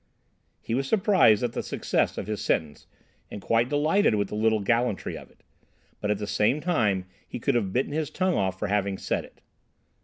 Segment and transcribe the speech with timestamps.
[0.63, 2.87] He was surprised at the success of his sentence,
[3.29, 5.43] and quite delighted with the little gallantry of it.
[5.99, 9.25] But at the same time he could have bitten his tongue off for having said
[9.25, 9.41] it.